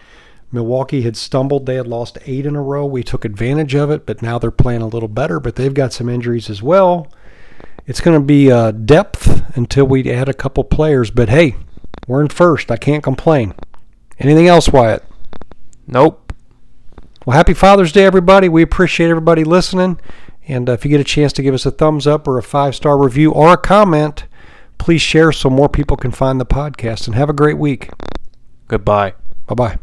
Milwaukee 0.52 1.02
had 1.02 1.18
stumbled. 1.18 1.66
They 1.66 1.76
had 1.76 1.88
lost 1.88 2.18
eight 2.26 2.46
in 2.46 2.56
a 2.56 2.62
row. 2.62 2.86
We 2.86 3.04
took 3.04 3.26
advantage 3.26 3.76
of 3.76 3.90
it, 3.90 4.06
but 4.06 4.22
now 4.22 4.38
they're 4.38 4.52
playing 4.52 4.82
a 4.82 4.88
little 4.88 5.10
better, 5.10 5.40
but 5.40 5.56
they've 5.56 5.74
got 5.74 5.94
some 5.94 6.10
injuries 6.10 6.50
as 6.50 6.62
well. 6.62 7.08
It's 7.88 8.02
going 8.02 8.20
to 8.20 8.26
be 8.26 8.52
uh, 8.52 8.72
depth 8.72 9.56
until 9.58 9.86
we 9.86 10.12
add 10.12 10.30
a 10.30 10.34
couple 10.34 10.64
players, 10.64 11.12
but 11.12 11.30
hey, 11.30 11.56
we're 12.08 12.22
in 12.22 12.30
first. 12.30 12.72
I 12.72 12.78
can't 12.78 13.04
complain. 13.04 13.54
Anything 14.20 14.48
else, 14.48 14.70
Wyatt? 14.70 15.04
Nope. 15.88 16.34
Well, 17.26 17.36
happy 17.36 17.54
Father's 17.54 17.92
Day, 17.92 18.06
everybody. 18.06 18.50
We 18.50 18.62
appreciate 18.62 19.10
everybody 19.10 19.44
listening. 19.44 20.00
And 20.48 20.70
uh, 20.70 20.74
if 20.74 20.86
you 20.86 20.90
get 20.90 21.02
a 21.02 21.06
chance 21.06 21.34
to 21.34 21.44
give 21.44 21.54
us 21.54 21.66
a 21.66 21.72
thumbs 21.72 22.06
up 22.06 22.28
or 22.28 22.38
a 22.38 22.44
five 22.44 22.76
star 22.76 22.98
review 22.98 23.32
or 23.32 23.54
a 23.54 23.58
comment, 23.58 24.26
Please 24.78 25.02
share 25.02 25.32
so 25.32 25.50
more 25.50 25.70
people 25.70 25.98
can 25.98 26.12
find 26.12 26.40
the 26.40 26.46
podcast 26.46 27.08
and 27.08 27.16
have 27.16 27.30
a 27.30 27.34
great 27.34 27.58
week. 27.58 27.90
Goodbye. 28.68 29.14
Bye 29.48 29.56
bye. 29.56 29.80